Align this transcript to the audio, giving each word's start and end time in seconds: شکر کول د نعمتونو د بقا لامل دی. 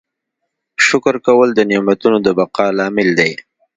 شکر 0.87 1.15
کول 1.25 1.49
د 1.55 1.59
نعمتونو 1.69 2.17
د 2.25 2.27
بقا 2.37 2.65
لامل 2.77 3.09
دی. 3.19 3.31